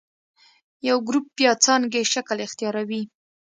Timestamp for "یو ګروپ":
0.89-1.25